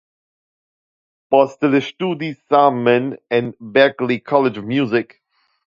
Poste 1.35 1.69
li 1.75 1.83
ŝtudis 1.89 2.41
saman 2.55 3.13
en 3.41 3.55
"Berkelee 3.77 4.23
College 4.33 4.65
of 4.65 4.71
Music". 4.77 5.21